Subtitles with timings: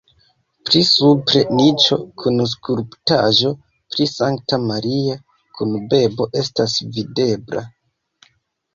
[0.69, 5.21] Pli supre niĉo kun skulptaĵo pri Sankta Maria
[5.61, 7.69] kun bebo estas videbla.